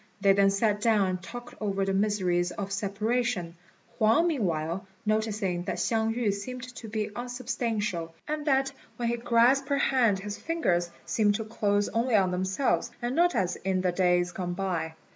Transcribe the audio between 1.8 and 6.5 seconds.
the miseries of separation, Huang meanwhile noticing that Hsiang yü